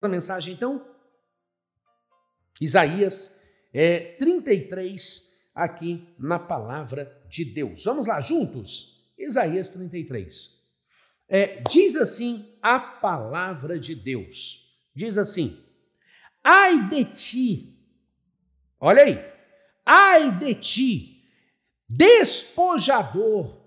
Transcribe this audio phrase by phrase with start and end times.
[0.00, 0.86] a mensagem então?
[2.60, 3.40] Isaías
[3.72, 7.84] é, 33, aqui na palavra de Deus.
[7.84, 9.00] Vamos lá juntos?
[9.18, 10.60] Isaías 33.
[11.28, 15.56] É, diz assim a palavra de Deus: diz assim,
[16.42, 17.78] ai de ti,
[18.80, 19.24] olha aí,
[19.86, 21.24] ai de ti,
[21.88, 23.60] despojador,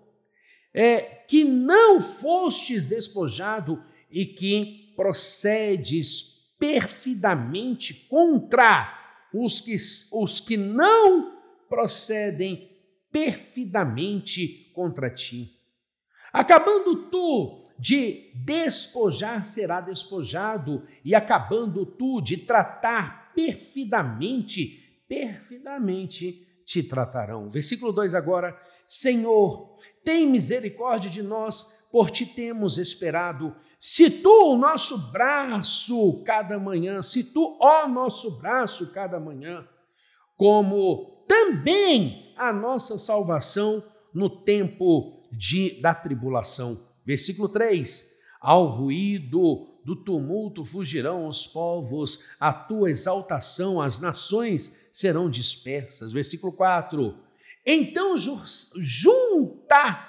[0.73, 3.81] é, que não fostes despojado
[4.11, 8.99] e que procedes perfidamente contra
[9.33, 9.75] os que,
[10.11, 12.69] os que não procedem
[13.11, 15.59] perfidamente contra ti.
[16.31, 27.49] Acabando tu de despojar, será despojado, e acabando tu de tratar perfidamente, perfidamente te tratarão.
[27.49, 33.55] Versículo 2 agora: Senhor, tem misericórdia de nós, por ti temos esperado.
[33.85, 39.67] Se tu, o nosso braço cada manhã, se tu, ó nosso braço cada manhã,
[40.37, 46.81] como também a nossa salvação no tempo de, da tribulação.
[47.05, 55.29] Versículo 3: Ao ruído do tumulto fugirão os povos, a tua exaltação, as nações serão
[55.29, 56.13] dispersas.
[56.13, 57.17] Versículo 4:
[57.65, 58.15] Então
[58.77, 59.99] juntar-se-á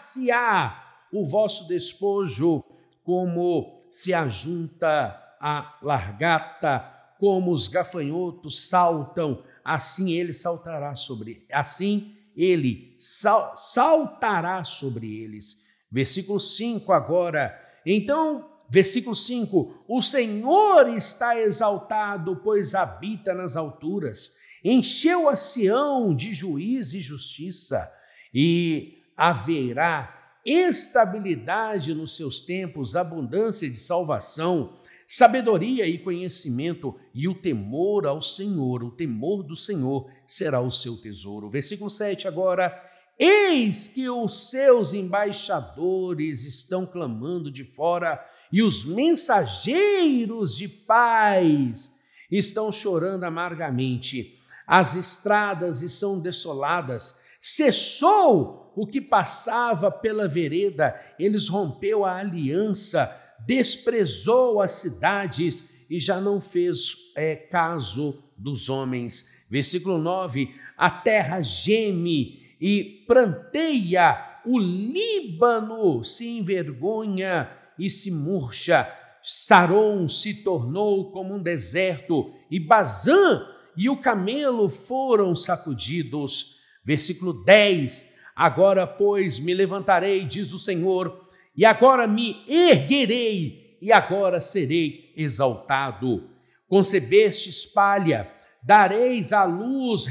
[1.12, 2.62] o vosso despojo
[3.04, 12.94] como se ajunta a largata, como os gafanhotos saltam, assim ele saltará sobre, assim ele
[12.98, 15.64] sal, saltará sobre eles.
[15.90, 17.56] Versículo 5 agora.
[17.86, 24.38] Então, versículo 5: O Senhor está exaltado, pois habita nas alturas.
[24.64, 27.92] Encheu a Sião de juízo e justiça,
[28.32, 34.78] e haverá estabilidade nos seus tempos, abundância de salvação,
[35.08, 40.96] sabedoria e conhecimento e o temor ao Senhor, o temor do Senhor será o seu
[40.96, 41.48] tesouro.
[41.48, 42.76] Versículo 7 agora.
[43.16, 48.20] Eis que os seus embaixadores estão clamando de fora
[48.52, 54.40] e os mensageiros de paz estão chorando amargamente.
[54.66, 63.14] As estradas estão desoladas, cessou o que passava pela vereda, eles rompeu a aliança,
[63.46, 69.44] desprezou as cidades e já não fez é, caso dos homens.
[69.50, 78.90] Versículo 9: a terra geme e pranteia, o Líbano se envergonha e se murcha.
[79.22, 86.63] Saron se tornou como um deserto, e Bazã e o camelo foram sacudidos.
[86.84, 91.24] Versículo 10: Agora, pois, me levantarei, diz o Senhor,
[91.56, 96.30] e agora me erguerei, e agora serei exaltado.
[96.68, 98.30] Concebeste espalha,
[98.62, 100.06] dareis à luz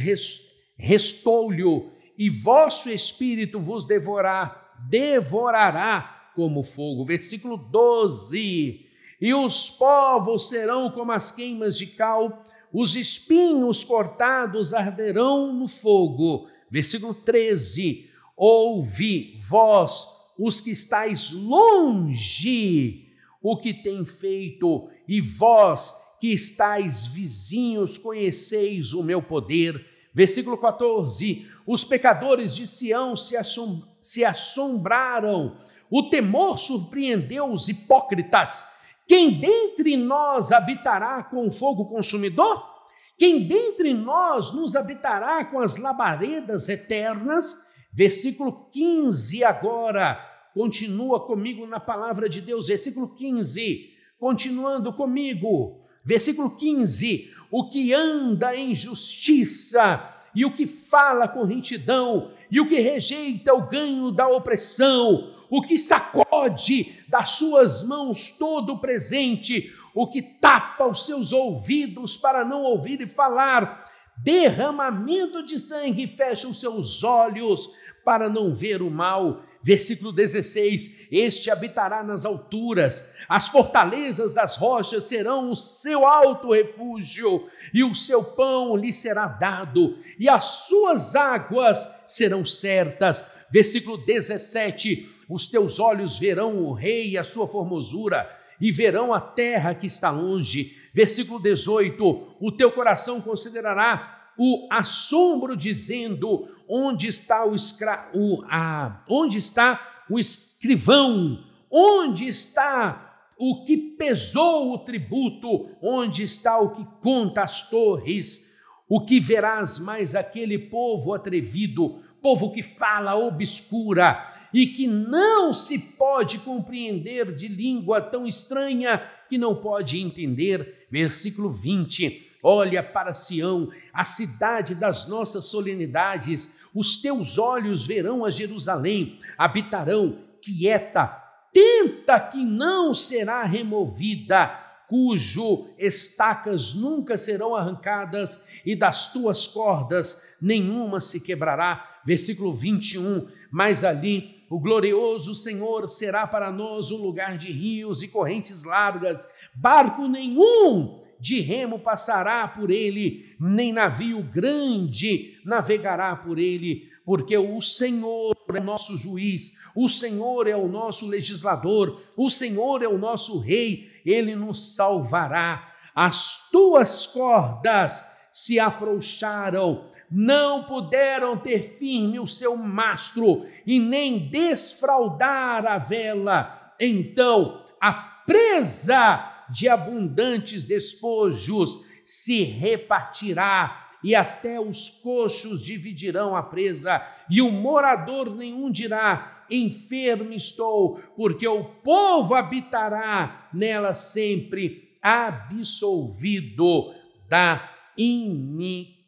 [0.77, 7.05] restolho, e vosso espírito vos devorar, devorará como fogo.
[7.05, 8.87] Versículo 12.
[9.19, 16.47] E os povos serão como as queimas de cal, os espinhos cortados arderão no fogo.
[16.73, 20.07] Versículo 13 Ouvi, vós,
[20.39, 29.03] os que estáis longe, o que tem feito, e vós que estáis vizinhos, conheceis o
[29.03, 29.85] meu poder.
[30.11, 35.55] Versículo 14: Os pecadores de Sião se, assom se assombraram,
[35.91, 38.65] o temor surpreendeu os hipócritas.
[39.07, 42.72] Quem dentre nós habitará com fogo consumidor?
[43.17, 47.67] Quem dentre nós nos habitará com as labaredas eternas?
[47.91, 50.19] Versículo 15 agora,
[50.53, 58.55] continua comigo na palavra de Deus, versículo 15, continuando comigo, versículo 15: o que anda
[58.55, 64.27] em justiça e o que fala com retidão e o que rejeita o ganho da
[64.27, 71.31] opressão, o que sacode das suas mãos todo o presente, o que tapa os seus
[71.31, 73.83] ouvidos para não ouvir e falar,
[74.17, 77.69] derramamento de sangue, fecha os seus olhos
[78.03, 79.43] para não ver o mal.
[79.61, 87.47] Versículo 16: Este habitará nas alturas, as fortalezas das rochas serão o seu alto refúgio,
[87.73, 93.35] e o seu pão lhe será dado, e as suas águas serão certas.
[93.49, 98.29] Versículo 17: Os teus olhos verão o rei e a sua formosura,
[98.63, 100.77] e verão a terra que está longe.
[100.93, 108.09] Versículo 18: O teu coração considerará o assombro, dizendo: onde está o, escra...
[108.13, 109.03] o a...
[109.09, 111.43] onde está o escrivão?
[111.69, 118.53] Onde está o que pesou o tributo, onde está o que conta as torres?
[118.87, 125.77] O que verás mais aquele povo atrevido, povo que fala obscura e que não se
[125.77, 130.87] pode compreender de língua tão estranha que não pode entender.
[130.89, 132.31] Versículo 20.
[132.41, 140.17] Olha para Sião, a cidade das nossas solenidades, os teus olhos verão a Jerusalém, habitarão
[140.41, 141.07] quieta,
[141.53, 144.59] tenta que não será removida,
[144.89, 151.92] cujo estacas nunca serão arrancadas e das tuas cordas nenhuma se quebrará.
[152.05, 153.27] Versículo 21.
[153.51, 159.27] Mas ali o glorioso Senhor será para nós um lugar de rios e correntes largas,
[159.55, 167.61] barco nenhum de remo passará por ele, nem navio grande navegará por ele, porque o
[167.61, 173.39] Senhor é nosso juiz, o Senhor é o nosso legislador, o Senhor é o nosso
[173.39, 175.71] rei, ele nos salvará.
[175.95, 185.65] As tuas cordas se afrouxaram, não puderam ter firme o seu mastro e nem desfraldar
[185.65, 186.75] a vela.
[186.79, 197.01] Então, a presa de abundantes despojos se repartirá e até os coxos dividirão a presa,
[197.29, 206.93] e o morador nenhum dirá: enfermo estou, porque o povo habitará nela sempre, absolvido
[207.29, 209.02] da iniquidade.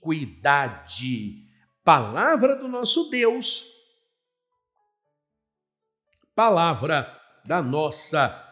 [1.84, 3.66] Palavra do nosso Deus,
[6.36, 8.44] palavra da nossa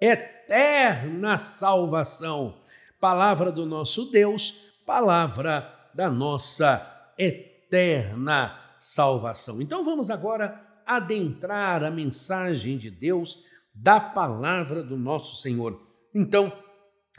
[0.00, 2.60] eterna salvação.
[3.00, 9.60] Palavra do nosso Deus, palavra da nossa eterna salvação.
[9.60, 13.44] Então vamos agora adentrar a mensagem de Deus
[13.74, 15.80] da palavra do nosso Senhor.
[16.14, 16.52] Então,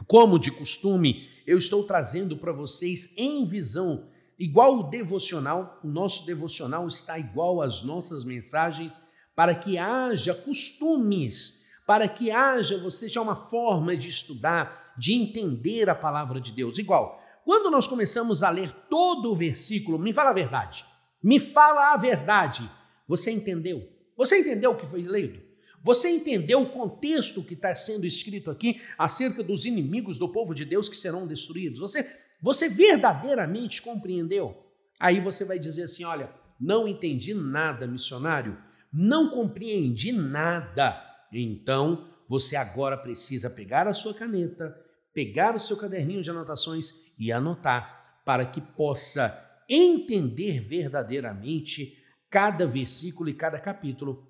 [0.07, 6.25] como de costume, eu estou trazendo para vocês em visão igual o devocional, o nosso
[6.25, 9.01] devocional está igual às nossas mensagens,
[9.33, 15.89] para que haja costumes, para que haja, você já uma forma de estudar, de entender
[15.89, 17.23] a palavra de Deus, igual.
[17.45, 20.83] Quando nós começamos a ler todo o versículo, me fala a verdade.
[21.23, 22.69] Me fala a verdade.
[23.07, 23.87] Você entendeu?
[24.17, 25.46] Você entendeu o que foi lido?
[25.87, 30.65] Você entendeu o contexto que está sendo escrito aqui acerca dos inimigos do povo de
[30.65, 31.79] Deus que serão destruídos?
[31.79, 32.05] Você,
[32.41, 34.53] você verdadeiramente compreendeu?
[34.99, 36.29] Aí você vai dizer assim: olha,
[36.59, 38.57] não entendi nada, missionário,
[38.91, 41.01] não compreendi nada.
[41.31, 44.77] Então você agora precisa pegar a sua caneta,
[45.13, 53.29] pegar o seu caderninho de anotações e anotar para que possa entender verdadeiramente cada versículo
[53.29, 54.26] e cada capítulo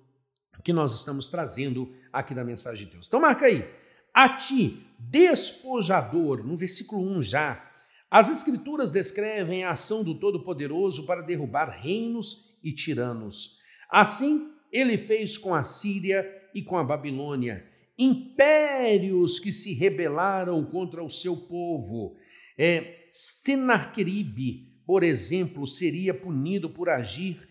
[0.68, 3.06] que nós estamos trazendo aqui da mensagem de Deus.
[3.06, 3.66] Então marca aí.
[4.12, 7.72] A ti, despojador, no versículo 1 já.
[8.10, 13.60] As escrituras descrevem a ação do Todo-Poderoso para derrubar reinos e tiranos.
[13.90, 16.22] Assim, ele fez com a Síria
[16.54, 17.64] e com a Babilônia,
[17.98, 22.14] impérios que se rebelaram contra o seu povo.
[22.58, 27.48] É, Sennacherib, por exemplo, seria punido por agir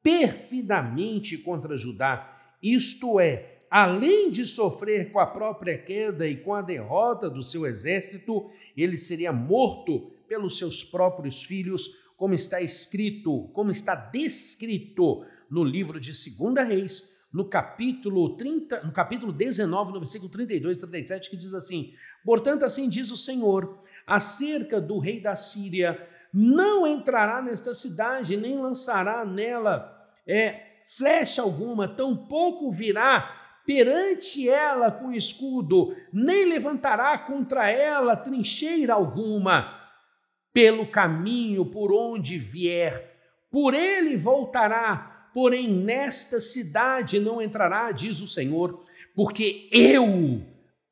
[0.00, 2.29] perfidamente contra Judá,
[2.62, 7.66] isto é, além de sofrer com a própria queda e com a derrota do seu
[7.66, 15.64] exército, ele seria morto pelos seus próprios filhos, como está escrito, como está descrito no
[15.64, 21.30] livro de 2 Reis, no capítulo 30, no capítulo 19, no versículo 32 e 37,
[21.30, 27.40] que diz assim: Portanto, assim diz o Senhor: acerca do rei da Síria, não entrará
[27.40, 36.46] nesta cidade, nem lançará nela é, flecha alguma, tampouco virá perante ela com escudo, nem
[36.46, 39.78] levantará contra ela trincheira alguma.
[40.52, 43.16] Pelo caminho por onde vier,
[43.52, 48.80] por ele voltará, porém nesta cidade não entrará, diz o Senhor,
[49.14, 50.42] porque eu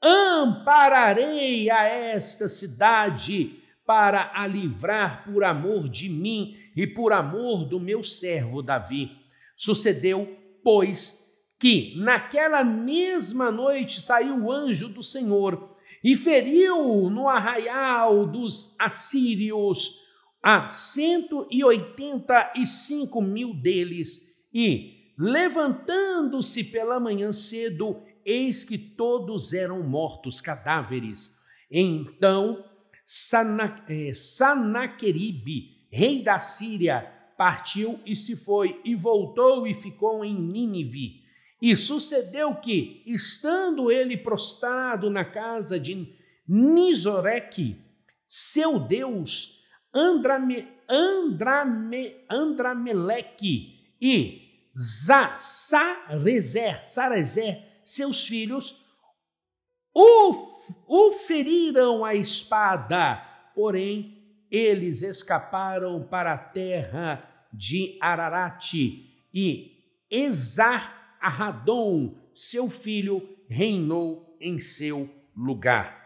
[0.00, 7.80] ampararei a esta cidade para a livrar por amor de mim e por amor do
[7.80, 9.17] meu servo Davi.
[9.58, 11.26] Sucedeu, pois,
[11.58, 20.06] que naquela mesma noite saiu o anjo do Senhor e feriu no arraial dos assírios
[20.40, 28.78] a cento e oitenta e cinco mil deles, e, levantando-se pela manhã cedo, eis que
[28.78, 31.38] todos eram mortos, cadáveres.
[31.68, 32.64] Então
[33.88, 41.22] eh, Sanaqueribe, rei da Síria, partiu e se foi, e voltou e ficou em Nínive.
[41.62, 46.12] E sucedeu que, estando ele prostrado na casa de
[46.48, 47.80] Nisoreque,
[48.26, 49.62] seu Deus,
[49.94, 54.70] Andrame, Andrame, Andrameleque e
[55.38, 58.84] Sarezer, Sarezer, seus filhos,
[59.94, 63.16] o, feriram a espada,
[63.54, 64.18] porém
[64.50, 69.78] eles escaparam para a terra de Ararate e
[70.10, 71.78] Esarhadon,
[72.32, 75.98] seu filho, reinou em seu lugar.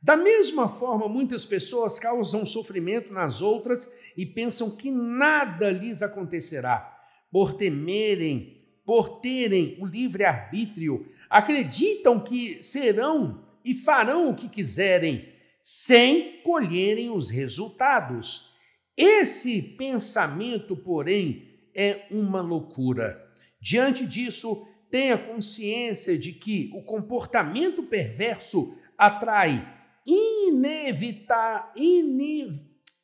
[0.00, 6.96] Da mesma forma, muitas pessoas causam sofrimento nas outras e pensam que nada lhes acontecerá
[7.30, 15.28] por temerem, por terem o livre arbítrio, acreditam que serão e farão o que quiserem,
[15.60, 18.56] sem colherem os resultados.
[18.98, 23.30] Esse pensamento, porém, é uma loucura.
[23.60, 29.64] Diante disso, tenha consciência de que o comportamento perverso atrai
[30.04, 31.72] inevita,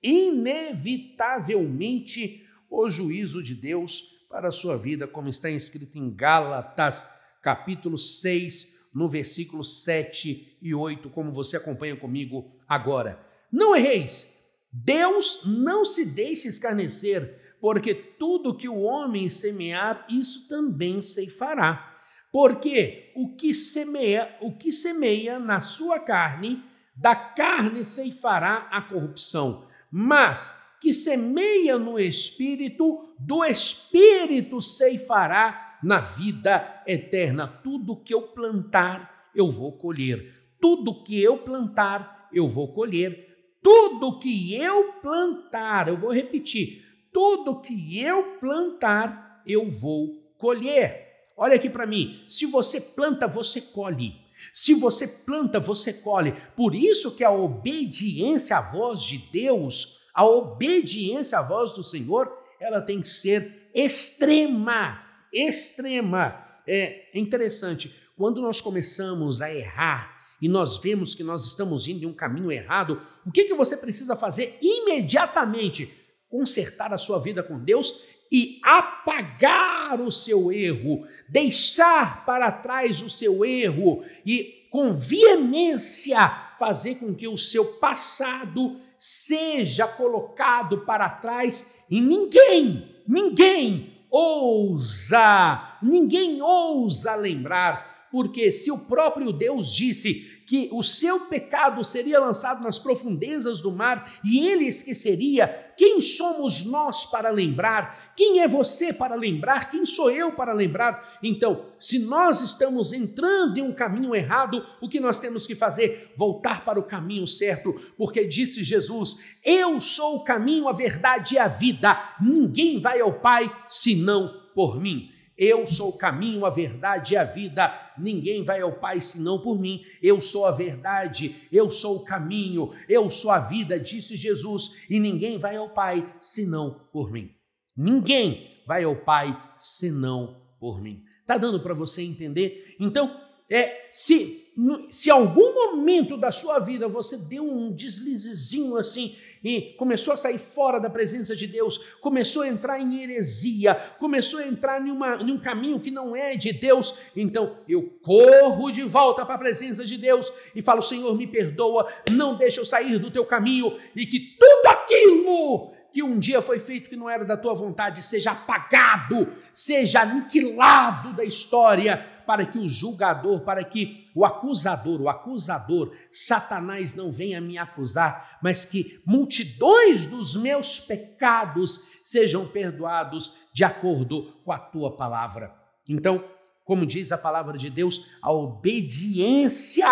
[0.03, 7.97] inevitavelmente o juízo de Deus para a sua vida, como está escrito em Gálatas, capítulo
[7.97, 13.25] 6, no versículo 7 e 8, como você acompanha comigo agora.
[13.53, 14.44] Não erreis,
[14.77, 21.97] Deus não se deixe escarnecer, porque tudo que o homem semear, isso também ceifará.
[22.33, 26.65] Porque o que semeia, o que semeia na sua carne,
[26.97, 36.83] da carne ceifará a corrupção, mas que semeia no espírito, do espírito ceifará na vida
[36.85, 37.47] eterna.
[37.47, 40.35] Tudo que eu plantar, eu vou colher.
[40.61, 43.24] Tudo que eu plantar, eu vou colher.
[43.65, 46.85] Tudo que eu plantar, eu vou repetir.
[47.11, 51.23] Tudo que eu plantar, eu vou colher.
[51.35, 52.23] Olha aqui para mim.
[52.29, 54.17] Se você planta, você colhe.
[54.53, 56.37] Se você planta, você colhe.
[56.55, 62.31] Por isso que a obediência à voz de Deus, a obediência à voz do Senhor,
[62.61, 65.03] ela tem que ser extrema,
[65.33, 66.39] extrema.
[66.67, 70.14] É interessante, quando nós começamos a errar
[70.45, 73.79] e nós vemos que nós estamos indo em um caminho errado, o que, que você
[73.79, 75.91] precisa fazer imediatamente?
[76.29, 83.09] Consertar a sua vida com Deus e apagar o seu erro, deixar para trás o
[83.09, 91.87] seu erro e, com veemência, fazer com que o seu passado seja colocado para trás.
[91.89, 100.83] E ninguém, ninguém ousa, ninguém ousa lembrar, porque se o próprio Deus disse que o
[100.83, 105.73] seu pecado seria lançado nas profundezas do mar e ele esqueceria.
[105.77, 108.13] Quem somos nós para lembrar?
[108.17, 109.71] Quem é você para lembrar?
[109.71, 111.19] Quem sou eu para lembrar?
[111.23, 116.13] Então, se nós estamos entrando em um caminho errado, o que nós temos que fazer?
[116.17, 121.39] Voltar para o caminho certo, porque disse Jesus: Eu sou o caminho, a verdade e
[121.39, 121.99] a vida.
[122.21, 125.11] Ninguém vai ao Pai senão por mim.
[125.37, 127.84] Eu sou o caminho, a verdade e a vida.
[127.99, 129.83] Ninguém vai ao Pai senão por mim.
[130.03, 134.99] Eu sou a verdade, eu sou o caminho, eu sou a vida, disse Jesus, e
[134.99, 137.31] ninguém vai ao Pai senão por mim.
[137.77, 141.03] Ninguém vai ao Pai senão por mim.
[141.27, 142.77] Tá dando para você entender?
[142.79, 143.15] Então,
[143.51, 144.45] é, se
[144.91, 150.39] se algum momento da sua vida você deu um deslizezinho assim e começou a sair
[150.39, 155.17] fora da presença de Deus, começou a entrar em heresia, começou a entrar em, uma,
[155.17, 159.39] em um caminho que não é de Deus, então eu corro de volta para a
[159.39, 163.77] presença de Deus e falo: Senhor, me perdoa, não deixa eu sair do teu caminho
[163.95, 168.03] e que tudo aquilo que um dia foi feito que não era da tua vontade
[168.03, 175.09] seja apagado, seja aniquilado da história para que o julgador, para que o acusador, o
[175.09, 183.65] acusador, Satanás não venha me acusar, mas que multidões dos meus pecados sejam perdoados de
[183.65, 185.55] acordo com a tua palavra.
[185.89, 186.25] Então,
[186.65, 189.87] como diz a palavra de Deus, a obediência,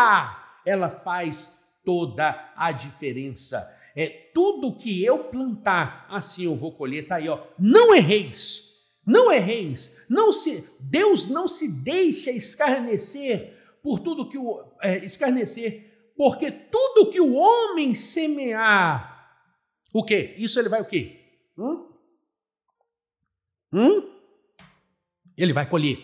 [0.65, 3.71] ela faz toda a diferença.
[3.95, 7.39] É tudo que eu plantar, assim eu vou colher, tá aí, ó.
[7.59, 8.72] Não erreis.
[9.05, 16.13] Não erreis, não se Deus não se deixa escarnecer por tudo que o é, escarnecer,
[16.17, 19.37] porque tudo que o homem semear,
[19.93, 20.35] o que?
[20.39, 21.21] Isso ele vai o quê?
[21.59, 21.89] Hum?
[23.73, 24.09] Hum?
[25.37, 25.99] Ele vai colher.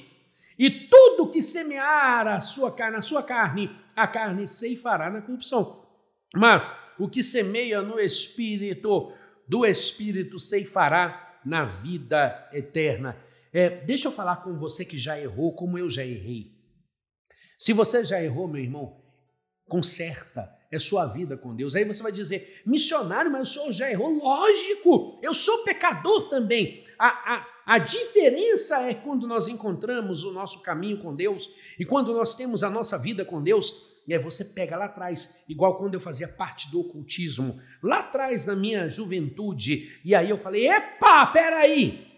[0.58, 5.86] E tudo que semear a sua carne, a sua carne, a carne ceifará na corrupção.
[6.34, 9.12] Mas o que semeia no espírito,
[9.46, 13.16] do espírito ceifará na vida eterna.
[13.52, 16.58] é, deixa eu falar com você que já errou, como eu já errei.
[17.58, 19.02] Se você já errou, meu irmão,
[19.68, 21.74] conserta, é sua vida com Deus.
[21.74, 24.10] Aí você vai dizer, missionário, mas o senhor já errou.
[24.18, 26.84] Lógico, eu sou pecador também.
[26.98, 32.12] A, a, a diferença é quando nós encontramos o nosso caminho com Deus e quando
[32.12, 33.87] nós temos a nossa vida com Deus.
[34.08, 38.46] E aí você pega lá atrás, igual quando eu fazia parte do ocultismo, lá atrás
[38.46, 42.08] na minha juventude, e aí eu falei: epa, peraí,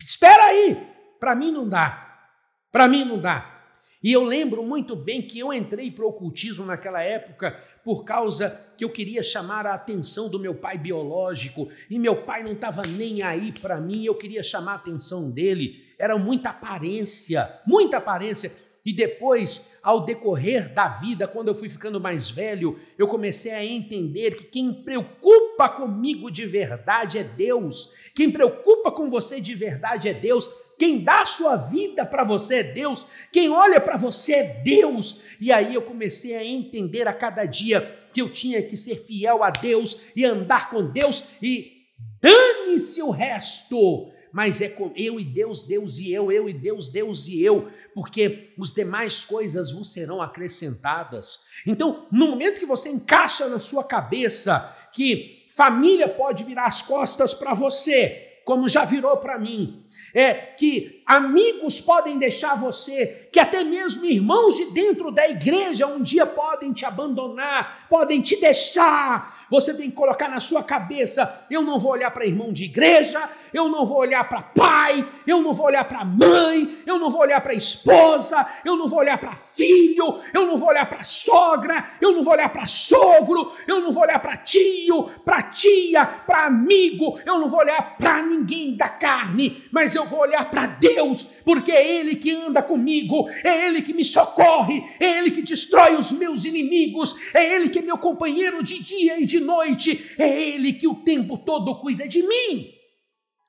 [0.00, 0.76] espera aí,
[1.20, 2.28] para mim não dá,
[2.72, 3.58] para mim não dá.
[4.02, 8.74] E eu lembro muito bem que eu entrei para o ocultismo naquela época por causa
[8.76, 12.82] que eu queria chamar a atenção do meu pai biológico e meu pai não estava
[12.82, 15.94] nem aí para mim, eu queria chamar a atenção dele.
[15.98, 18.50] Era muita aparência, muita aparência.
[18.84, 23.64] E depois, ao decorrer da vida, quando eu fui ficando mais velho, eu comecei a
[23.64, 27.94] entender que quem preocupa comigo de verdade é Deus.
[28.14, 30.50] Quem preocupa com você de verdade é Deus.
[30.78, 33.06] Quem dá a sua vida para você é Deus.
[33.30, 35.24] Quem olha para você é Deus.
[35.38, 39.44] E aí eu comecei a entender a cada dia que eu tinha que ser fiel
[39.44, 41.84] a Deus e andar com Deus e
[42.20, 44.10] dane-se o resto.
[44.32, 47.68] Mas é com eu e Deus, Deus e eu, eu e Deus, Deus e eu,
[47.94, 51.46] porque os demais coisas vos serão acrescentadas.
[51.66, 57.34] Então, no momento que você encaixa na sua cabeça que família pode virar as costas
[57.34, 59.84] para você, como já virou para mim,
[60.14, 66.00] é que amigos podem deixar você, que até mesmo irmãos de dentro da igreja um
[66.00, 69.46] dia podem te abandonar, podem te deixar.
[69.50, 73.28] Você tem que colocar na sua cabeça: eu não vou olhar para irmão de igreja,
[73.52, 77.22] eu não vou olhar para pai, eu não vou olhar para mãe, eu não vou
[77.22, 81.86] olhar para esposa, eu não vou olhar para filho, eu não vou olhar para sogra,
[82.00, 86.46] eu não vou olhar para sogro, eu não vou olhar para tio, para tia, para
[86.46, 90.99] amigo, eu não vou olhar para ninguém da carne, mas eu vou olhar para Deus,
[91.44, 95.96] porque é Ele que anda comigo, é Ele que me socorre, é Ele que destrói
[95.96, 100.28] os meus inimigos, é Ele que é meu companheiro de dia e de noite, é
[100.28, 102.72] Ele que o tempo todo cuida de mim.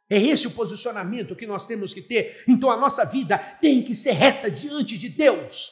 [0.10, 2.44] É esse o posicionamento que nós temos que ter.
[2.48, 5.72] Então a nossa vida tem que ser reta diante de Deus.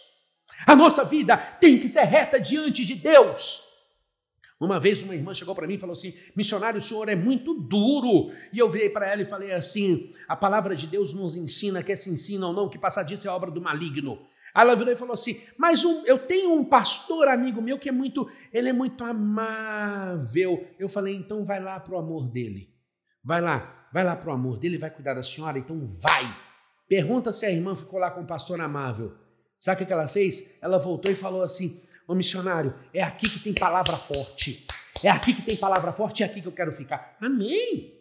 [0.66, 3.69] A nossa vida tem que ser reta diante de Deus.
[4.60, 7.54] Uma vez uma irmã chegou para mim e falou assim: Missionário, o senhor é muito
[7.54, 8.34] duro.
[8.52, 11.96] E eu virei para ela e falei assim: A palavra de Deus nos ensina, quer
[11.96, 14.20] se ensina ou não, que passar disso é obra do maligno.
[14.54, 17.88] Aí ela virou e falou assim: Mas um, eu tenho um pastor amigo meu que
[17.88, 20.68] é muito, ele é muito amável.
[20.78, 22.70] Eu falei: Então vai lá para o amor dele.
[23.24, 26.36] Vai lá, vai lá para o amor dele, vai cuidar da senhora, então vai.
[26.88, 29.14] Pergunta se a irmã ficou lá com o pastor amável.
[29.58, 30.58] Sabe o que ela fez?
[30.62, 34.66] Ela voltou e falou assim: Ô missionário, é aqui que tem palavra forte.
[35.04, 37.16] É aqui que tem palavra forte, é aqui que eu quero ficar.
[37.22, 37.94] Amém.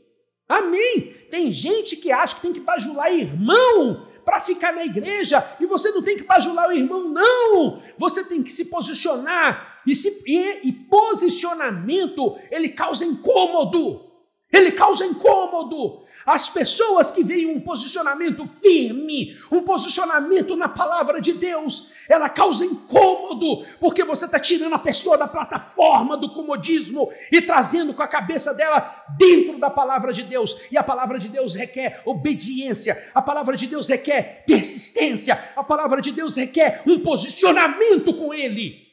[0.48, 1.14] Amém.
[1.30, 5.90] Tem gente que acha que tem que bajular irmão para ficar na igreja e você
[5.90, 7.82] não tem que bajular o irmão, não.
[7.98, 14.10] Você tem que se posicionar e, se, e, e posicionamento ele causa incômodo.
[14.50, 16.02] Ele causa incômodo.
[16.28, 22.66] As pessoas que veem um posicionamento firme, um posicionamento na palavra de Deus, ela causa
[22.66, 28.06] incômodo, porque você está tirando a pessoa da plataforma do comodismo e trazendo com a
[28.06, 30.54] cabeça dela dentro da palavra de Deus.
[30.70, 36.02] E a palavra de Deus requer obediência, a palavra de Deus requer persistência, a palavra
[36.02, 38.86] de Deus requer um posicionamento com Ele.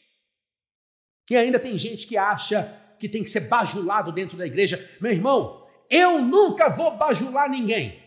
[1.30, 4.90] E ainda tem gente que acha que tem que ser bajulado dentro da igreja.
[5.02, 8.02] Meu irmão, eu nunca vou bajular ninguém.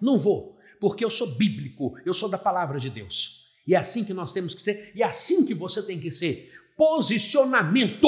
[0.00, 3.46] Não vou, porque eu sou bíblico, eu sou da palavra de Deus.
[3.66, 6.10] E é assim que nós temos que ser, e é assim que você tem que
[6.10, 6.52] ser.
[6.76, 8.06] Posicionamento.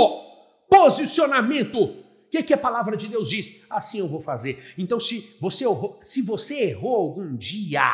[0.69, 1.83] Posicionamento.
[1.83, 3.65] O que, que, a palavra de Deus diz?
[3.71, 4.75] Assim eu vou fazer.
[4.77, 5.65] Então, se você,
[6.03, 7.91] se você errou algum dia,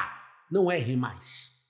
[0.50, 1.62] não erre mais.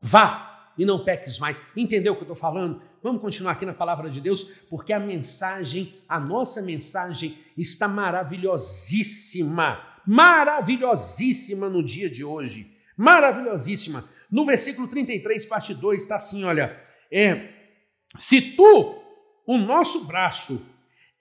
[0.00, 1.62] Vá e não peques mais.
[1.76, 2.82] Entendeu o que eu estou falando?
[3.02, 9.80] Vamos continuar aqui na palavra de Deus, porque a mensagem, a nossa mensagem está maravilhosíssima,
[10.04, 14.04] maravilhosíssima no dia de hoje, maravilhosíssima.
[14.30, 16.76] No versículo 33, parte 2, está assim: olha,
[17.10, 17.50] é,
[18.16, 19.00] se tu,
[19.46, 20.66] o nosso braço,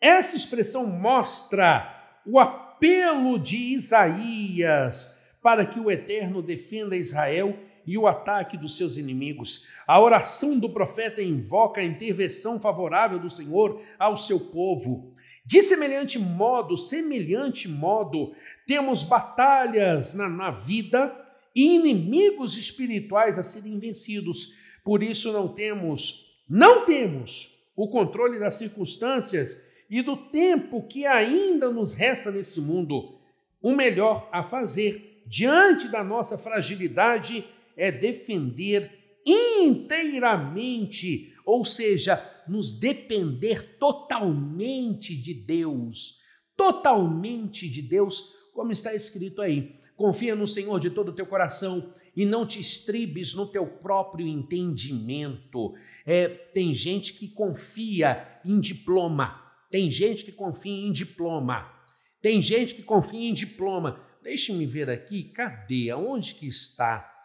[0.01, 1.93] essa expressão mostra
[2.25, 7.57] o apelo de Isaías para que o Eterno defenda Israel
[7.87, 9.67] e o ataque dos seus inimigos.
[9.87, 15.15] A oração do profeta invoca a intervenção favorável do Senhor ao seu povo.
[15.45, 18.33] De semelhante modo, semelhante modo,
[18.67, 21.15] temos batalhas na, na vida
[21.55, 24.57] e inimigos espirituais a serem vencidos.
[24.83, 31.71] Por isso não temos, não temos o controle das circunstâncias e do tempo que ainda
[31.71, 33.17] nos resta nesse mundo.
[33.61, 37.45] O melhor a fazer diante da nossa fragilidade,
[37.77, 38.91] é defender
[39.25, 46.21] inteiramente, ou seja, nos depender totalmente de Deus.
[46.55, 49.73] Totalmente de Deus, como está escrito aí.
[49.95, 54.25] Confia no Senhor de todo o teu coração e não te estribes no teu próprio
[54.25, 55.73] entendimento.
[56.03, 61.71] É, tem gente que confia em diploma, tem gente que confia em diploma,
[62.19, 64.03] tem gente que confia em diploma.
[64.23, 65.91] Deixe-me ver aqui, cadê?
[65.91, 67.16] Aonde que está?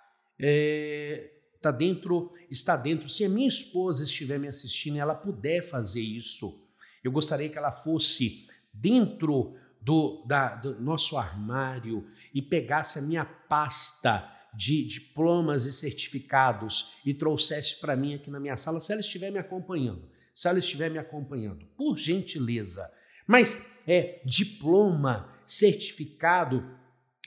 [0.42, 3.08] É, tá dentro, está dentro.
[3.08, 6.68] Se a minha esposa estiver me assistindo e ela puder fazer isso,
[7.04, 13.24] eu gostaria que ela fosse dentro do, da, do nosso armário e pegasse a minha
[13.24, 19.00] pasta de diplomas e certificados e trouxesse para mim aqui na minha sala, se ela
[19.00, 20.10] estiver me acompanhando.
[20.34, 22.90] Se ela estiver me acompanhando, por gentileza.
[23.26, 26.64] Mas é diploma, certificado,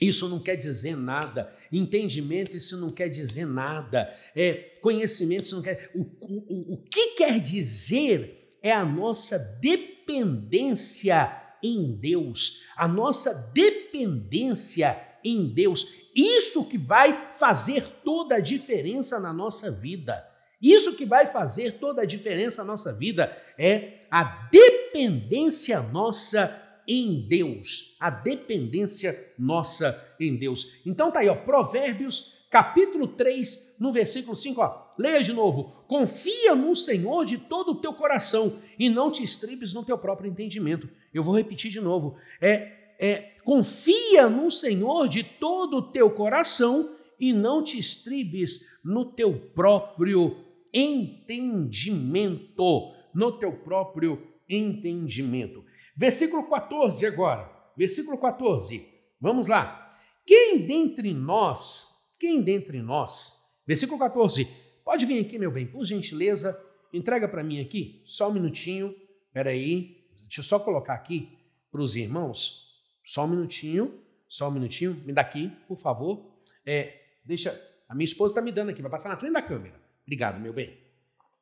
[0.00, 1.50] isso não quer dizer nada.
[1.72, 4.14] Entendimento, isso não quer dizer nada.
[4.34, 5.90] É, conhecimento, isso não quer.
[5.94, 15.00] O, o, o que quer dizer é a nossa dependência em Deus, a nossa dependência
[15.24, 16.06] em Deus.
[16.14, 20.24] Isso que vai fazer toda a diferença na nossa vida.
[20.60, 27.26] Isso que vai fazer toda a diferença na nossa vida é a dependência nossa em
[27.26, 27.96] Deus.
[28.00, 30.80] A dependência nossa em Deus.
[30.86, 34.86] Então tá aí, ó, Provérbios, capítulo 3, no versículo 5, ó.
[34.98, 35.72] Leia de novo.
[35.86, 40.30] Confia no Senhor de todo o teu coração e não te estribes no teu próprio
[40.30, 40.88] entendimento.
[41.12, 42.16] Eu vou repetir de novo.
[42.40, 49.04] É, é confia no Senhor de todo o teu coração e não te estribes no
[49.04, 55.64] teu próprio entendimento, no teu próprio entendimento.
[55.96, 57.50] Versículo 14 agora.
[57.76, 58.86] Versículo 14.
[59.20, 59.86] Vamos lá.
[60.26, 64.44] Quem dentre nós, quem dentre nós, versículo 14,
[64.84, 66.60] pode vir aqui, meu bem, por gentileza,
[66.92, 68.94] entrega para mim aqui, só um minutinho,
[69.32, 71.38] peraí, deixa eu só colocar aqui
[71.70, 77.02] para os irmãos, só um minutinho, só um minutinho, me dá aqui, por favor, é,
[77.24, 77.52] deixa,
[77.88, 80.52] a minha esposa está me dando aqui, vai passar na frente da câmera, obrigado, meu
[80.52, 80.76] bem.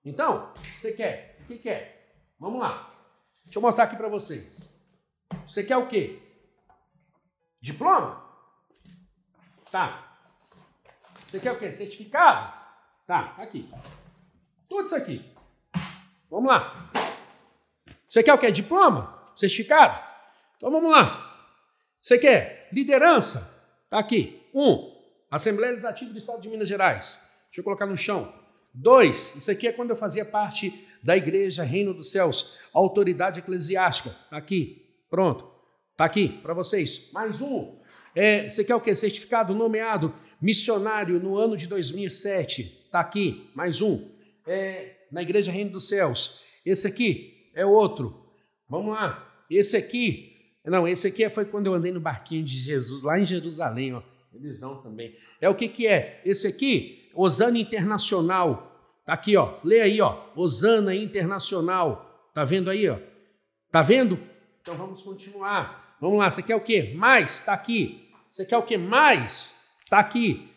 [0.04, 2.18] Então, você quer, o que quer?
[2.38, 2.93] Vamos lá,
[3.44, 4.74] deixa eu mostrar aqui para vocês.
[5.46, 6.20] Você quer o quê?
[7.60, 8.22] Diploma?
[9.70, 10.18] Tá.
[11.26, 11.72] Você quer o quê?
[11.72, 12.52] Certificado?
[13.06, 13.70] Tá, tá aqui.
[14.68, 15.34] Tudo isso aqui.
[16.30, 16.90] Vamos lá.
[18.08, 18.50] Você quer o quê?
[18.50, 19.24] Diploma?
[19.34, 20.00] Certificado?
[20.56, 21.48] Então vamos lá.
[22.00, 23.54] Você quer liderança?
[23.90, 24.42] Tá aqui.
[24.54, 24.94] Um,
[25.30, 27.30] Assembleia Legislativa do Estado de Minas Gerais.
[27.46, 28.32] Deixa eu colocar no chão.
[28.72, 34.16] Dois, isso aqui é quando eu fazia parte da igreja Reino dos Céus, autoridade eclesiástica.
[34.30, 34.88] Tá aqui.
[35.10, 35.46] Pronto.
[35.92, 37.10] Está aqui para vocês.
[37.12, 37.78] Mais um.
[38.16, 38.94] É, você quer o quê?
[38.94, 42.84] Certificado nomeado missionário no ano de 2007.
[42.86, 43.50] Está aqui.
[43.54, 44.10] Mais um.
[44.46, 46.40] É, na Igreja Reino dos Céus.
[46.64, 48.24] Esse aqui é outro.
[48.66, 49.30] Vamos lá.
[49.50, 50.32] Esse aqui.
[50.64, 53.92] Não, esse aqui foi quando eu andei no barquinho de Jesus, lá em Jerusalém.
[53.92, 54.02] Ó.
[54.32, 55.14] Eles dão também.
[55.38, 56.22] É o que, que é?
[56.24, 58.73] Esse aqui, Osana Internacional.
[59.04, 59.54] Tá aqui, ó.
[59.62, 60.16] Lê aí, ó.
[60.34, 62.30] Osana Internacional.
[62.32, 62.96] Tá vendo aí, ó?
[63.70, 64.18] Tá vendo?
[64.60, 65.96] Então vamos continuar.
[66.00, 66.94] Vamos lá, você quer o quê?
[66.96, 67.40] Mais?
[67.40, 68.10] Está aqui.
[68.30, 68.76] Você quer o quê?
[68.76, 69.68] Mais?
[69.84, 70.50] Está aqui.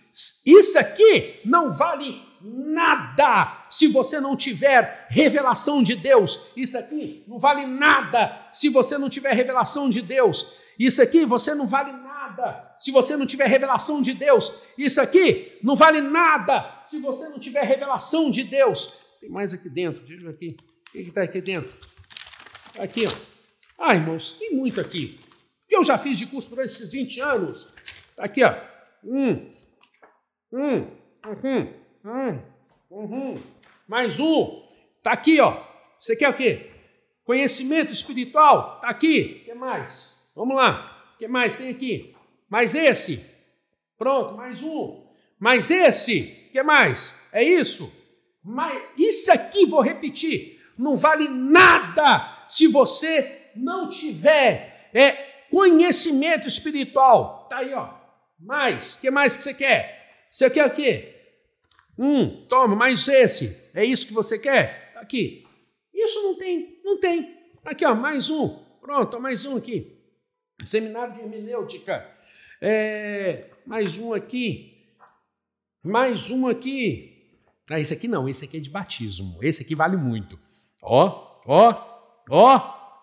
[0.46, 6.52] Isso aqui não vale nada se você não tiver revelação de Deus.
[6.56, 10.58] Isso aqui não vale nada se você não tiver revelação de Deus.
[10.80, 14.52] Isso aqui você não vale nada se você não tiver revelação de Deus.
[14.78, 19.00] Isso aqui não vale nada se você não tiver revelação de Deus.
[19.20, 20.56] Tem mais aqui dentro, diga aqui.
[20.90, 21.74] O que está aqui dentro?
[22.80, 23.12] Aqui, ó.
[23.78, 25.20] Ah, irmãos, tem muito aqui.
[25.66, 27.74] O que eu já fiz de curso durante esses 20 anos?
[28.16, 28.56] Tá aqui, ó.
[29.04, 29.50] Um.
[30.52, 30.98] Um.
[31.26, 31.74] Uhum.
[32.06, 32.42] Um.
[32.90, 33.36] Uhum.
[33.88, 34.66] Mais um.
[35.04, 35.62] Tá aqui, ó.
[36.00, 36.72] Você quer o quê?
[37.24, 38.80] Conhecimento espiritual.
[38.80, 39.42] Tá aqui.
[39.42, 40.18] O que mais?
[40.36, 41.12] Vamos lá.
[41.14, 42.16] O que mais tem aqui?
[42.50, 43.26] Mais esse.
[43.98, 45.08] Pronto, mais um.
[45.40, 46.50] Mais esse.
[46.52, 47.28] Que mais?
[47.34, 47.92] É isso?
[48.44, 55.12] Mas isso aqui, vou repetir, não vale nada se você não tiver é,
[55.50, 57.94] conhecimento espiritual, tá aí, ó.
[58.40, 60.28] Mais, que mais que você quer?
[60.32, 61.16] Você quer o quê?
[61.98, 63.72] Um, toma, mais esse.
[63.74, 64.94] É isso que você quer?
[64.94, 65.44] Tá aqui.
[65.94, 67.36] Isso não tem, não tem.
[67.66, 68.48] Aqui, ó, mais um.
[68.80, 70.00] Pronto, mais um aqui.
[70.64, 72.17] Seminário de hermenêutica.
[72.62, 74.86] É, mais um aqui.
[75.84, 77.14] Mais um aqui.
[77.70, 79.38] Ah, esse aqui não, esse aqui é de batismo.
[79.44, 80.40] Esse aqui vale muito.
[80.82, 82.60] Ó, ó, ó.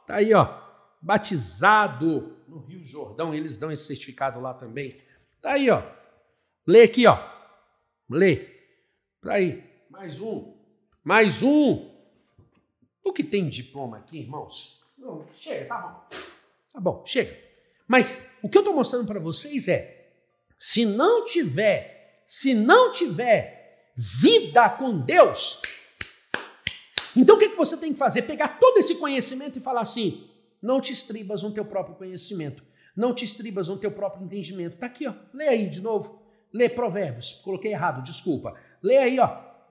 [0.07, 0.61] Tá aí, ó,
[1.01, 5.01] batizado no Rio Jordão, eles dão esse certificado lá também.
[5.41, 5.83] Tá aí, ó.
[6.67, 7.19] Lê aqui, ó.
[8.11, 8.49] Lê.
[9.21, 9.63] Pra aí.
[9.91, 10.55] Mais um.
[11.03, 11.91] Mais um.
[13.03, 14.83] O que tem diploma aqui, irmãos?
[14.99, 16.19] Não, chega, tá bom.
[16.73, 17.44] Tá bom, chega.
[17.87, 20.11] Mas o que eu estou mostrando para vocês é:
[20.59, 25.61] se não tiver, se não tiver vida com Deus,
[27.17, 28.23] então o que, que você tem que fazer?
[28.23, 30.29] Pegar todo esse conhecimento e falar assim:
[30.63, 32.63] não te estribas no teu próprio conhecimento,
[32.97, 34.77] não te estribas no teu próprio entendimento.
[34.77, 35.15] Tá aqui, ó.
[35.33, 36.23] Lê aí de novo.
[36.53, 37.41] Lê Provérbios.
[37.45, 38.55] Coloquei errado, desculpa.
[38.83, 39.27] Lê aí, ó.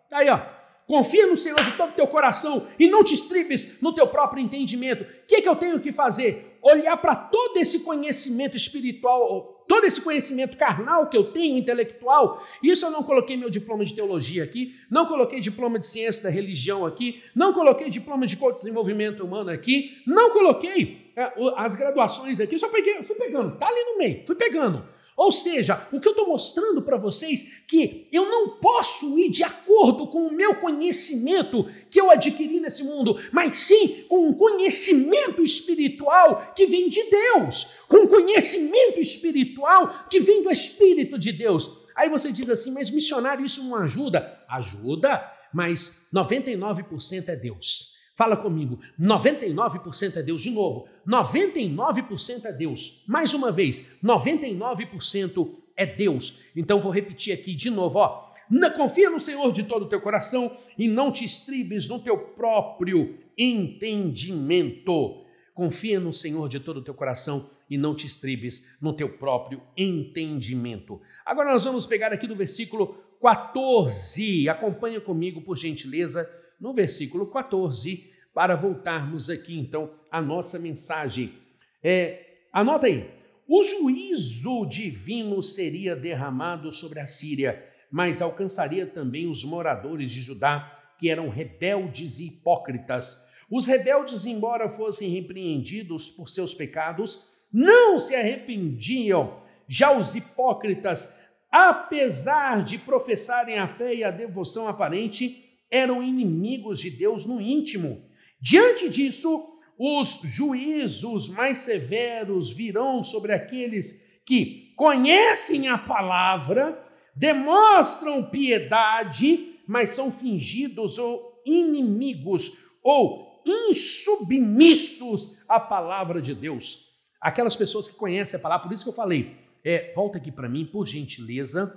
[0.09, 0.39] Tá aí, ó.
[0.87, 4.43] Confia no Senhor de todo o teu coração e não te estribes no teu próprio
[4.43, 5.03] entendimento.
[5.03, 6.57] O que, que eu tenho que fazer?
[6.61, 12.41] Olhar para todo esse conhecimento espiritual, todo esse conhecimento carnal que eu tenho, intelectual.
[12.61, 16.29] Isso eu não coloquei meu diploma de teologia aqui, não coloquei diploma de ciência da
[16.29, 22.57] religião aqui, não coloquei diploma de desenvolvimento humano aqui, não coloquei é, as graduações aqui,
[22.59, 24.83] só peguei, fui pegando, tá ali no meio, fui pegando.
[25.15, 29.43] Ou seja, o que eu estou mostrando para vocês que eu não posso ir de
[29.43, 35.43] acordo com o meu conhecimento que eu adquiri nesse mundo, mas sim com um conhecimento
[35.43, 41.85] espiritual que vem de Deus, com um conhecimento espiritual que vem do Espírito de Deus.
[41.95, 44.39] Aí você diz assim, mas missionário, isso não ajuda?
[44.49, 47.92] Ajuda, mas 99% é Deus.
[48.15, 50.41] Fala comigo, 99% é Deus.
[50.41, 53.03] De novo, 99% é Deus.
[53.07, 56.43] Mais uma vez, 99% é Deus.
[56.55, 58.31] Então vou repetir aqui de novo, ó.
[58.77, 63.17] Confia no Senhor de todo o teu coração e não te estribes no teu próprio
[63.35, 65.23] entendimento.
[65.55, 69.59] Confia no Senhor de todo o teu coração e não te estribes no teu próprio
[69.75, 71.01] entendimento.
[71.25, 74.47] Agora nós vamos pegar aqui do versículo 14.
[74.49, 76.29] Acompanha comigo, por gentileza
[76.63, 81.37] no versículo 14, para voltarmos aqui então à nossa mensagem.
[81.83, 83.11] É, anota aí:
[83.45, 90.71] o juízo divino seria derramado sobre a Síria, mas alcançaria também os moradores de Judá,
[90.97, 93.29] que eram rebeldes e hipócritas.
[93.51, 99.43] Os rebeldes, embora fossem repreendidos por seus pecados, não se arrependiam.
[99.67, 101.19] Já os hipócritas,
[101.51, 107.99] apesar de professarem a fé e a devoção aparente, eram inimigos de Deus no íntimo.
[108.39, 116.79] Diante disso, os juízos mais severos virão sobre aqueles que conhecem a palavra,
[117.15, 126.93] demonstram piedade, mas são fingidos ou inimigos ou insubmissos à palavra de Deus.
[127.19, 130.47] Aquelas pessoas que conhecem a palavra, por isso que eu falei, é, volta aqui para
[130.47, 131.75] mim, por gentileza.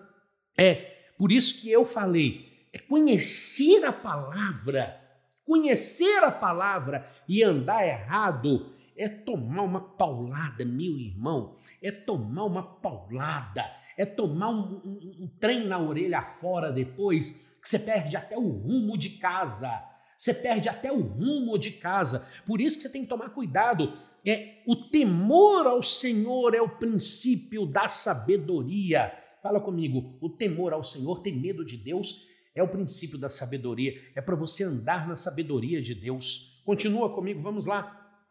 [0.59, 0.75] É
[1.17, 5.01] por isso que eu falei, é conhecer a palavra.
[5.47, 11.57] Conhecer a palavra e andar errado é tomar uma paulada, meu irmão.
[11.83, 13.65] É tomar uma paulada.
[13.97, 18.47] É tomar um, um, um trem na orelha fora depois, que você perde até o
[18.47, 19.83] rumo de casa.
[20.19, 22.29] Você perde até o rumo de casa.
[22.47, 23.93] Por isso que você tem que tomar cuidado.
[24.25, 29.13] É o temor ao Senhor é o princípio da sabedoria.
[29.43, 30.19] Fala comigo.
[30.21, 32.27] O temor ao Senhor, tem medo de Deus,
[32.57, 36.63] é o princípio da sabedoria, é para você andar na sabedoria de Deus.
[36.65, 38.25] Continua comigo, vamos lá.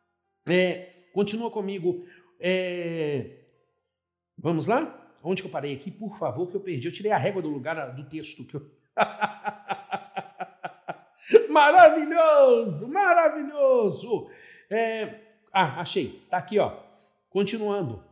[0.50, 2.04] É, continua comigo.
[2.40, 3.44] É,
[4.36, 5.00] vamos lá?
[5.24, 5.92] Onde que eu parei aqui?
[5.92, 6.88] Por favor, que eu perdi.
[6.88, 8.68] Eu tirei a régua do lugar do texto que eu.
[11.50, 14.30] maravilhoso, maravilhoso.
[14.70, 15.20] É,
[15.54, 16.26] ah, achei.
[16.30, 16.80] Tá aqui, ó.
[17.30, 18.04] Continuando.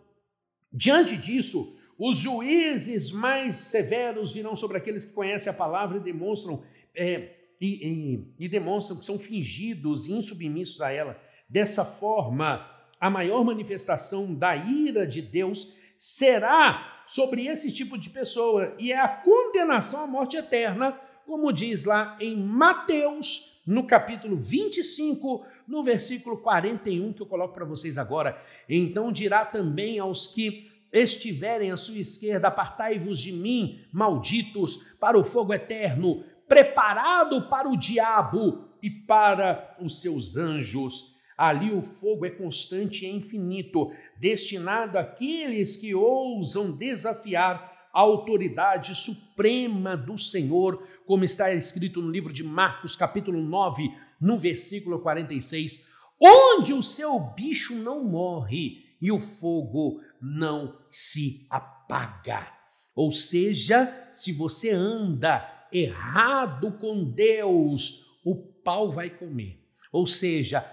[0.71, 6.63] Diante disso, os juízes mais severos virão sobre aqueles que conhecem a palavra e demonstram
[6.95, 7.29] é,
[7.59, 11.19] e, e, e demonstram que são fingidos e insubmissos a ela.
[11.47, 12.67] Dessa forma,
[12.99, 18.99] a maior manifestação da ira de Deus será sobre esse tipo de pessoa e é
[18.99, 26.37] a condenação à morte eterna, como diz lá em Mateus, no capítulo 25, no versículo
[26.37, 28.37] 41, que eu coloco para vocês agora.
[28.67, 35.23] Então dirá também aos que estiverem à sua esquerda, apartai-vos de mim, malditos, para o
[35.23, 41.15] fogo eterno, preparado para o diabo e para os seus anjos.
[41.35, 49.97] Ali o fogo é constante e infinito, destinado àqueles que ousam desafiar a autoridade suprema
[49.97, 53.89] do Senhor, como está escrito no livro de Marcos, capítulo 9,
[54.21, 62.47] no versículo 46, onde o seu bicho não morre e o fogo não se apaga.
[62.95, 69.59] Ou seja, se você anda errado com Deus, o pau vai comer.
[69.91, 70.65] Ou seja,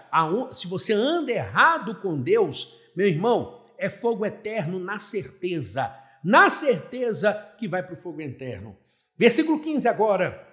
[0.51, 5.97] se você anda errado com Deus, meu irmão, é fogo eterno na certeza.
[6.23, 8.77] na certeza que vai para o fogo eterno.
[9.17, 10.50] Versículo 15 agora.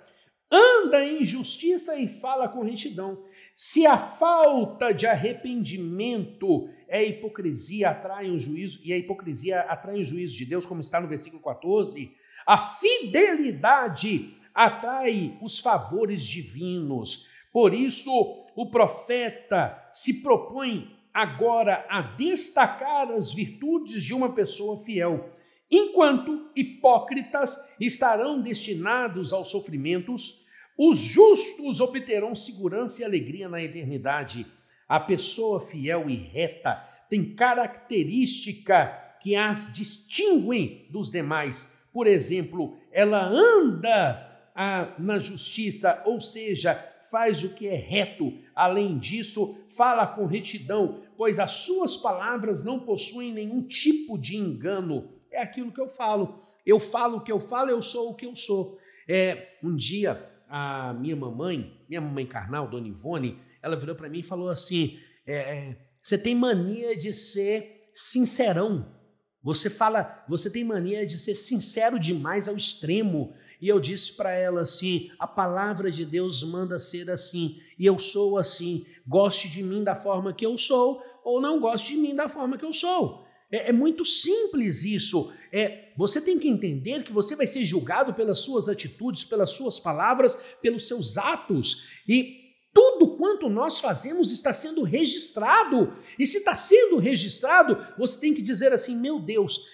[0.50, 3.22] Anda em justiça e fala com retidão.
[3.54, 10.04] Se a falta de arrependimento é hipocrisia, atrai um juízo, e a hipocrisia atrai o
[10.04, 12.10] juízo de Deus, como está no versículo 14,
[12.46, 17.28] a fidelidade atrai os favores divinos.
[17.52, 18.10] Por isso,
[18.56, 25.30] o profeta se propõe agora a destacar as virtudes de uma pessoa fiel,
[25.70, 34.46] enquanto hipócritas estarão destinados aos sofrimentos, os justos obterão segurança e alegria na eternidade.
[34.88, 36.76] A pessoa fiel e reta
[37.10, 38.86] tem característica
[39.20, 41.76] que as distinguem dos demais.
[41.92, 46.74] Por exemplo, ela anda a, na justiça, ou seja,
[47.10, 48.32] faz o que é reto.
[48.54, 55.17] Além disso, fala com retidão, pois as suas palavras não possuem nenhum tipo de engano.
[55.30, 56.38] É aquilo que eu falo.
[56.64, 58.78] Eu falo o que eu falo, eu sou o que eu sou.
[59.08, 64.20] É, um dia, a minha mamãe, minha mamãe carnal, Dona Ivone, ela virou para mim
[64.20, 68.96] e falou assim: é, é, você tem mania de ser sincerão.
[69.42, 73.34] Você fala, você tem mania de ser sincero demais ao extremo.
[73.60, 77.98] E eu disse para ela assim: a palavra de Deus manda ser assim, e eu
[77.98, 78.86] sou assim.
[79.06, 82.56] Goste de mim da forma que eu sou, ou não goste de mim da forma
[82.56, 83.27] que eu sou.
[83.50, 85.32] É, é, muito simples isso.
[85.50, 89.80] É, você tem que entender que você vai ser julgado pelas suas atitudes, pelas suas
[89.80, 91.88] palavras, pelos seus atos.
[92.06, 95.96] E tudo quanto nós fazemos está sendo registrado.
[96.18, 99.66] E se está sendo registrado, você tem que dizer assim: meu Deus,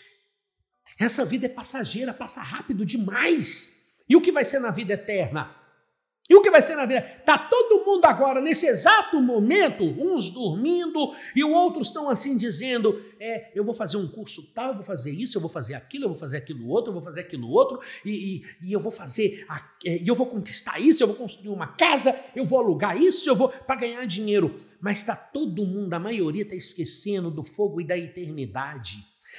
[0.98, 3.96] essa vida é passageira, passa rápido demais.
[4.08, 5.63] E o que vai ser na vida eterna?
[6.28, 7.00] E o que vai ser na vida?
[7.18, 13.50] Está todo mundo agora, nesse exato momento, uns dormindo e outros estão assim dizendo: é,
[13.54, 16.08] eu vou fazer um curso tal, eu vou fazer isso, eu vou fazer aquilo, eu
[16.08, 19.46] vou fazer aquilo outro, eu vou fazer aquilo outro, e, e, e eu vou fazer,
[19.84, 23.28] é, e eu vou conquistar isso, eu vou construir uma casa, eu vou alugar isso,
[23.28, 24.58] eu vou para ganhar dinheiro.
[24.80, 28.96] Mas está todo mundo, a maioria está esquecendo do fogo e da eternidade.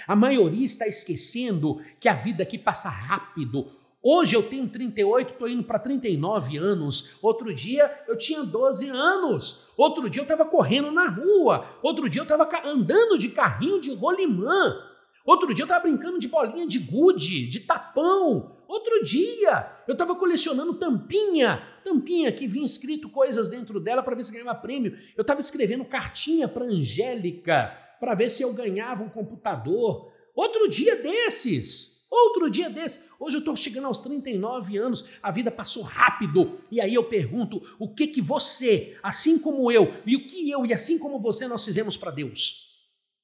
[0.08, 3.72] A maioria está esquecendo que a vida aqui passa rápido.
[4.08, 7.16] Hoje eu tenho 38, estou indo para 39 anos.
[7.24, 9.70] Outro dia eu tinha 12 anos.
[9.76, 11.66] Outro dia eu estava correndo na rua.
[11.82, 14.80] Outro dia eu estava andando de carrinho de rolimã.
[15.26, 18.56] Outro dia eu estava brincando de bolinha de gude, de tapão.
[18.68, 24.24] Outro dia eu estava colecionando tampinha, tampinha que vinha escrito coisas dentro dela para ver
[24.24, 24.96] se ganhava prêmio.
[25.18, 30.12] Eu estava escrevendo cartinha para Angélica para ver se eu ganhava um computador.
[30.36, 31.95] Outro dia desses.
[32.10, 36.80] Outro dia desse, hoje eu estou chegando aos 39 anos, a vida passou rápido, e
[36.80, 40.74] aí eu pergunto: o que que você, assim como eu, e o que eu e
[40.74, 42.66] assim como você nós fizemos para Deus?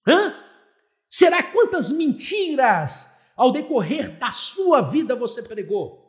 [0.08, 0.34] Hã?
[1.10, 6.02] Será quantas mentiras ao decorrer da sua vida você pregou?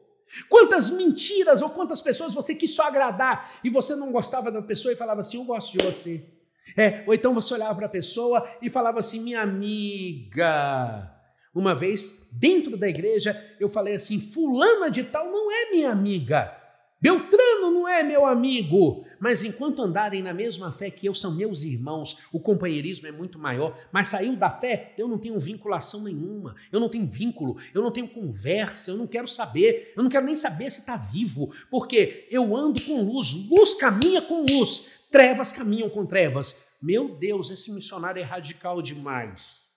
[0.48, 4.92] Quantas mentiras ou quantas pessoas você quis só agradar e você não gostava da pessoa
[4.92, 6.26] e falava assim: Eu gosto de você.
[6.76, 11.10] É, ou então você olhava para a pessoa e falava assim: Minha amiga,
[11.54, 16.62] uma vez, dentro da igreja, eu falei assim: Fulana de Tal não é minha amiga,
[17.02, 19.04] Beltrano não é meu amigo.
[19.18, 23.40] Mas enquanto andarem na mesma fé que eu, são meus irmãos, o companheirismo é muito
[23.40, 23.76] maior.
[23.90, 27.90] Mas saiu da fé, eu não tenho vinculação nenhuma, eu não tenho vínculo, eu não
[27.90, 32.28] tenho conversa, eu não quero saber, eu não quero nem saber se está vivo, porque
[32.30, 36.68] eu ando com luz, luz caminha com luz, trevas caminham com trevas.
[36.80, 39.71] Meu Deus, esse missionário é radical demais.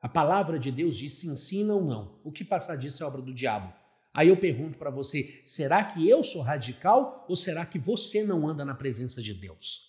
[0.00, 2.20] A palavra de Deus diz se ensina ou não.
[2.22, 3.72] O que passar disso é obra do diabo.
[4.14, 8.48] Aí eu pergunto para você: será que eu sou radical ou será que você não
[8.48, 9.88] anda na presença de Deus?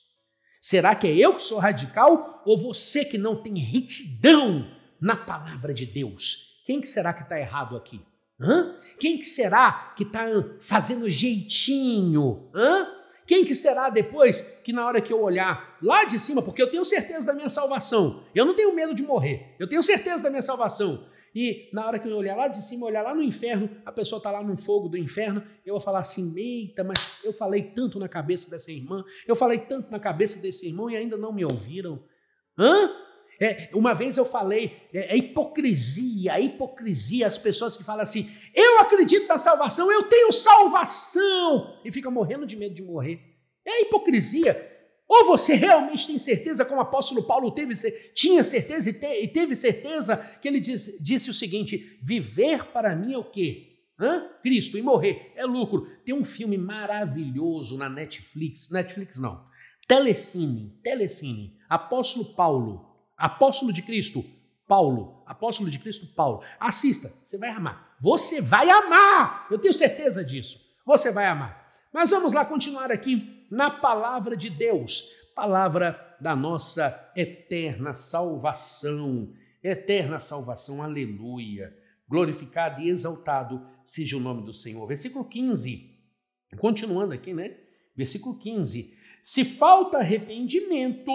[0.62, 4.69] Será que é eu que sou radical ou você que não tem retidão
[5.00, 6.62] na palavra de Deus?
[6.65, 8.02] Quem que será que está errado aqui?
[8.39, 8.76] Hã?
[9.00, 10.26] Quem que será que está
[10.60, 12.50] fazendo jeitinho?
[12.54, 12.98] Hã?
[13.30, 16.72] Quem que será depois que na hora que eu olhar lá de cima, porque eu
[16.72, 20.32] tenho certeza da minha salvação, eu não tenho medo de morrer, eu tenho certeza da
[20.32, 21.08] minha salvação.
[21.36, 24.17] E na hora que eu olhar lá de cima, olhar lá no inferno, a pessoa
[24.17, 28.00] está lá no fogo do inferno, eu vou falar assim: eita, mas eu falei tanto
[28.00, 31.46] na cabeça dessa irmã, eu falei tanto na cabeça desse irmão e ainda não me
[31.46, 32.04] ouviram.
[32.58, 32.90] Hã?
[33.42, 38.29] É, uma vez eu falei, é, é hipocrisia, é hipocrisia as pessoas que falam assim:
[38.54, 43.19] eu acredito na salvação, eu tenho salvação, e fica morrendo de medo de morrer.
[43.65, 44.67] É hipocrisia.
[45.08, 47.73] Ou você realmente tem certeza, como o apóstolo Paulo teve,
[48.13, 52.96] tinha certeza e, te, e teve certeza, que ele diz, disse o seguinte: viver para
[52.96, 53.67] mim é o quê?
[54.00, 54.29] Hã?
[54.44, 55.87] Cristo e morrer é lucro.
[56.06, 59.44] Tem um filme maravilhoso na Netflix, Netflix não,
[59.87, 62.88] Telecine, Telecine, Apóstolo Paulo,
[63.20, 64.24] apóstolo de Cristo,
[64.67, 66.42] Paulo, apóstolo de Cristo Paulo.
[66.60, 67.98] Assista, você vai amar.
[68.00, 69.48] Você vai amar!
[69.52, 70.60] Eu tenho certeza disso.
[70.86, 71.70] Você vai amar.
[71.94, 79.34] Mas vamos lá continuar aqui na palavra de Deus, palavra da nossa eterna salvação.
[79.62, 81.76] Eterna salvação, aleluia.
[82.08, 84.88] Glorificado e exaltado seja o nome do Senhor.
[84.88, 86.00] Versículo 15,
[86.58, 87.58] continuando aqui, né?
[87.96, 88.98] Versículo 15.
[89.22, 91.12] Se falta arrependimento,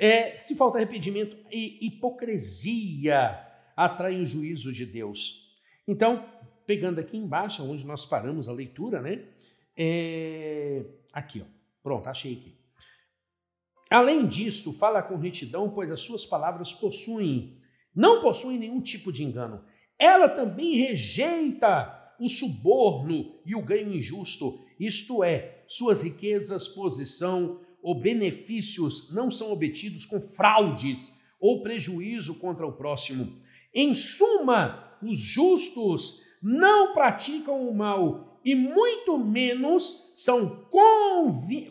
[0.00, 3.38] é, se falta arrependimento e hipocrisia
[3.76, 5.60] atraem o juízo de Deus.
[5.86, 6.24] Então,
[6.66, 9.26] pegando aqui embaixo, onde nós paramos a leitura, né?
[9.76, 11.44] É, aqui, ó.
[11.82, 12.58] Pronto, achei aqui.
[13.90, 17.60] Além disso, fala com retidão, pois as suas palavras possuem,
[17.94, 19.62] não possuem nenhum tipo de engano.
[19.98, 28.00] Ela também rejeita o suborno e o ganho injusto, isto é, suas riquezas, posição ou
[28.00, 33.40] benefícios não são obtidos com fraudes ou prejuízo contra o próximo.
[33.74, 40.66] Em suma, os justos não praticam o mal e muito menos são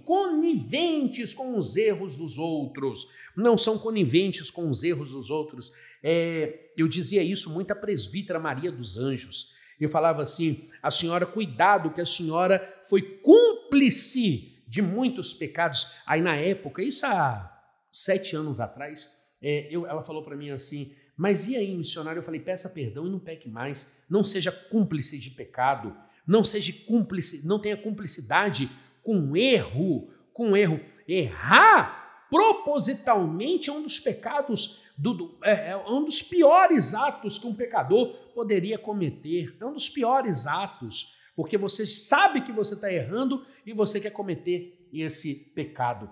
[0.05, 3.07] coniventes com os erros dos outros.
[3.35, 5.71] Não são coniventes com os erros dos outros.
[6.03, 9.53] É, eu dizia isso muito à presbítera Maria dos Anjos.
[9.79, 15.95] Eu falava assim: a senhora, cuidado, que a senhora foi cúmplice de muitos pecados.
[16.05, 17.51] Aí na época, isso há
[17.91, 22.19] sete anos atrás, é, eu, ela falou para mim assim: mas e aí, missionário?
[22.19, 24.03] Eu falei: peça perdão e não peque mais.
[24.09, 25.93] Não seja cúmplice de pecado.
[26.25, 28.69] Não seja cúmplice, não tenha cumplicidade
[29.03, 30.79] com erro, com erro.
[31.07, 37.47] Errar propositalmente é um dos pecados, do, do, é, é um dos piores atos que
[37.47, 39.57] um pecador poderia cometer.
[39.59, 44.09] É um dos piores atos, porque você sabe que você está errando e você quer
[44.09, 46.11] cometer esse pecado.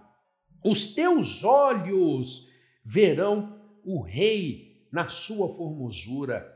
[0.64, 2.50] Os teus olhos
[2.82, 6.50] verão o rei na sua formosura.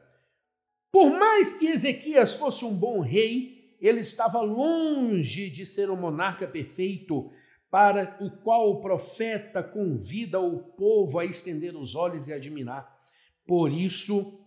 [0.89, 6.47] Por mais que Ezequias fosse um bom rei, ele estava longe de ser um monarca
[6.47, 7.29] perfeito
[7.69, 12.89] para o qual o profeta convida o povo a estender os olhos e admirar.
[13.45, 14.41] Por isso,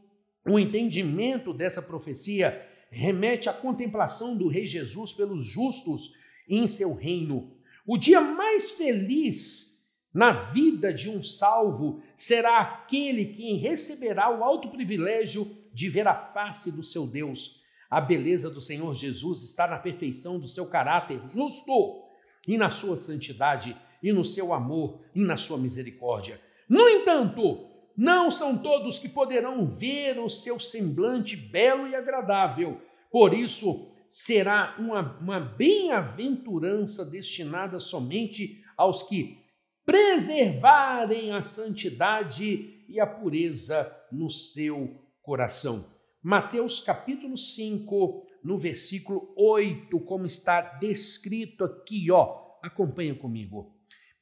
[0.48, 6.14] o entendimento dessa profecia remete à contemplação do Rei Jesus pelos justos
[6.48, 7.52] em seu reino.
[7.86, 9.74] O dia mais feliz
[10.12, 16.14] na vida de um salvo será aquele que receberá o alto privilégio de ver a
[16.14, 17.62] face do seu Deus.
[17.90, 22.04] A beleza do Senhor Jesus está na perfeição do seu caráter justo
[22.46, 26.40] e na sua santidade e no seu amor e na sua misericórdia.
[26.68, 32.80] No entanto, não são todos que poderão ver o seu semblante belo e agradável.
[33.10, 39.44] Por isso, será uma, uma bem-aventurança destinada somente aos que
[39.84, 45.84] preservarem a santidade e a pureza no seu coração.
[46.22, 52.44] Mateus capítulo 5, no versículo 8, como está descrito aqui, ó.
[52.62, 53.72] Acompanha comigo.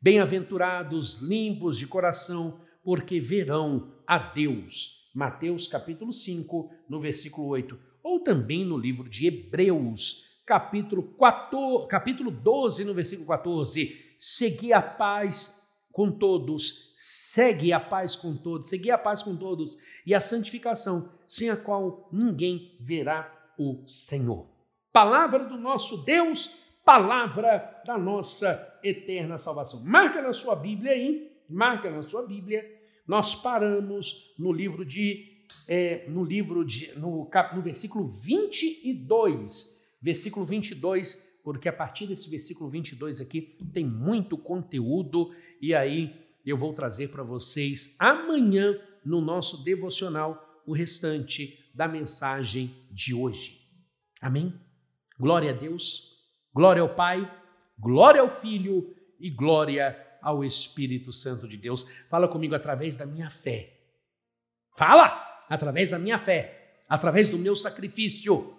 [0.01, 5.11] Bem-aventurados limpos de coração, porque verão a Deus.
[5.15, 12.31] Mateus capítulo 5, no versículo 8, ou também no livro de Hebreus, capítulo 14, capítulo
[12.31, 18.89] 12, no versículo 14 segui a paz com todos, segue a paz com todos, segui
[18.89, 19.77] a paz com todos
[20.07, 24.47] e a santificação, sem a qual ninguém verá o Senhor.
[24.93, 29.85] Palavra do nosso Deus, palavra da nossa eterna salvação.
[29.85, 32.65] Marca na sua Bíblia aí, marca na sua Bíblia.
[33.07, 35.31] Nós paramos no livro de
[35.69, 42.31] é, no livro de no, cap, no versículo 22, versículo 22 porque a partir desse
[42.31, 49.21] versículo 22 aqui tem muito conteúdo e aí eu vou trazer para vocês amanhã no
[49.21, 53.61] nosso devocional o restante da mensagem de hoje.
[54.21, 54.55] Amém?
[55.19, 56.13] Glória a Deus,
[56.55, 57.29] glória ao Pai,
[57.79, 61.85] glória ao Filho e glória ao Espírito Santo de Deus.
[62.09, 63.79] Fala comigo através da minha fé.
[64.77, 65.31] Fala!
[65.49, 68.57] Através da minha fé, através do meu sacrifício,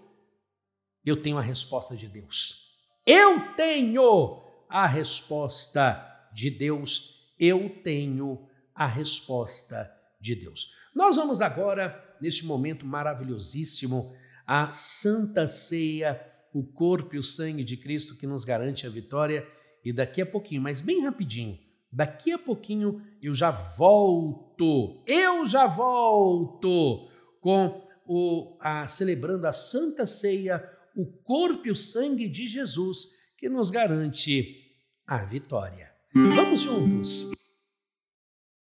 [1.03, 2.63] eu tenho a resposta de Deus.
[3.05, 4.37] Eu tenho
[4.69, 7.33] a resposta de Deus.
[7.39, 9.91] Eu tenho a resposta
[10.21, 10.73] de Deus.
[10.93, 16.21] Nós vamos agora, neste momento maravilhosíssimo, a Santa Ceia,
[16.53, 19.47] o corpo e o sangue de Cristo que nos garante a vitória.
[19.83, 21.59] E daqui a pouquinho, mas bem rapidinho,
[21.91, 27.09] daqui a pouquinho eu já volto, eu já volto
[27.41, 30.63] com o a, celebrando a Santa Ceia
[30.95, 34.61] o corpo e o sangue de Jesus que nos garante
[35.05, 35.91] a vitória.
[36.13, 37.42] Vamos juntos